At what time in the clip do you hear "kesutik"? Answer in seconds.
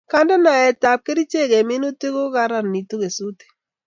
3.01-3.49